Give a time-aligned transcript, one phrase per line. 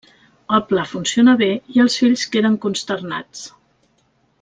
[0.57, 3.49] El pla funciona bé i els fills queden consternats.